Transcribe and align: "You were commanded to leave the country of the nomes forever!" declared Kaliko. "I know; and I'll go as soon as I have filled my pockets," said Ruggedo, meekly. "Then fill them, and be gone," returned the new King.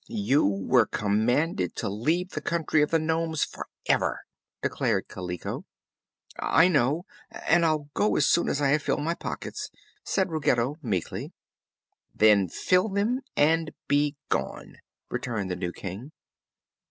"You 0.07 0.43
were 0.43 0.87
commanded 0.87 1.75
to 1.75 1.87
leave 1.87 2.31
the 2.31 2.41
country 2.41 2.81
of 2.81 2.89
the 2.89 2.97
nomes 2.97 3.45
forever!" 3.45 4.21
declared 4.63 5.07
Kaliko. 5.07 5.65
"I 6.39 6.69
know; 6.69 7.05
and 7.29 7.63
I'll 7.63 7.91
go 7.93 8.15
as 8.15 8.25
soon 8.25 8.49
as 8.49 8.59
I 8.63 8.69
have 8.69 8.81
filled 8.81 9.03
my 9.03 9.13
pockets," 9.13 9.69
said 10.03 10.31
Ruggedo, 10.31 10.77
meekly. 10.81 11.33
"Then 12.15 12.47
fill 12.49 12.89
them, 12.89 13.21
and 13.37 13.75
be 13.87 14.15
gone," 14.29 14.77
returned 15.09 15.51
the 15.51 15.55
new 15.55 15.71
King. 15.71 16.11